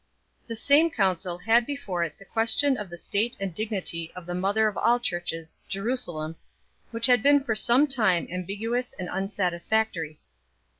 The 0.47 0.55
same 0.55 0.89
council 0.89 1.37
had 1.37 1.63
before 1.67 2.03
it 2.03 2.17
the 2.17 2.25
question 2.25 2.75
of 2.75 2.89
the 2.89 2.97
state 2.97 3.37
and 3.39 3.53
dignity 3.53 4.11
of 4.15 4.25
the 4.25 4.33
mother 4.33 4.67
of 4.67 4.75
all 4.75 4.99
Churches, 4.99 5.61
Jerusalem, 5.69 6.37
which 6.89 7.05
had 7.05 7.21
been 7.21 7.43
for 7.43 7.53
some 7.53 7.85
time 7.85 8.27
ambiguous 8.31 8.93
and 8.97 9.09
unsatisfac 9.09 9.93
tory. 9.93 10.19